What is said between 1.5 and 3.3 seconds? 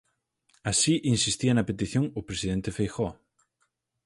na petición o presidente Feijóo.